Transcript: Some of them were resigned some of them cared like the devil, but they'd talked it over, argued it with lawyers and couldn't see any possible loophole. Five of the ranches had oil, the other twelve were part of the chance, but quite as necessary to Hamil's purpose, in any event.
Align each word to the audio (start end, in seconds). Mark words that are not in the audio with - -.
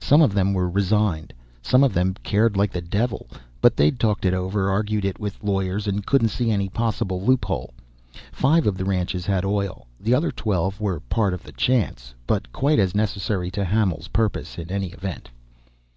Some 0.00 0.22
of 0.22 0.32
them 0.32 0.52
were 0.54 0.70
resigned 0.70 1.32
some 1.60 1.82
of 1.82 1.92
them 1.92 2.14
cared 2.22 2.56
like 2.56 2.70
the 2.70 2.80
devil, 2.80 3.28
but 3.60 3.76
they'd 3.76 3.98
talked 3.98 4.24
it 4.24 4.32
over, 4.32 4.70
argued 4.70 5.04
it 5.04 5.18
with 5.18 5.42
lawyers 5.42 5.88
and 5.88 6.06
couldn't 6.06 6.28
see 6.28 6.52
any 6.52 6.68
possible 6.68 7.20
loophole. 7.22 7.74
Five 8.30 8.68
of 8.68 8.76
the 8.78 8.84
ranches 8.84 9.26
had 9.26 9.44
oil, 9.44 9.88
the 9.98 10.14
other 10.14 10.30
twelve 10.30 10.80
were 10.80 11.00
part 11.00 11.34
of 11.34 11.42
the 11.42 11.50
chance, 11.50 12.14
but 12.28 12.52
quite 12.52 12.78
as 12.78 12.94
necessary 12.94 13.50
to 13.50 13.64
Hamil's 13.64 14.06
purpose, 14.06 14.56
in 14.56 14.70
any 14.70 14.92
event. 14.92 15.30